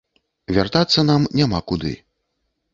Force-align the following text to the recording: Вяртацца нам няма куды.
Вяртацца 0.57 1.05
нам 1.11 1.29
няма 1.43 1.63
куды. 1.73 1.95